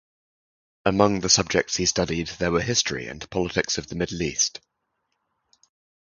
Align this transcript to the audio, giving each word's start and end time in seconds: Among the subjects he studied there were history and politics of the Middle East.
Among 0.83 1.19
the 1.19 1.29
subjects 1.29 1.75
he 1.77 1.85
studied 1.85 2.29
there 2.39 2.51
were 2.51 2.63
history 2.63 3.07
and 3.07 3.29
politics 3.29 3.77
of 3.77 3.85
the 3.89 3.93
Middle 3.95 4.23
East. 4.23 4.59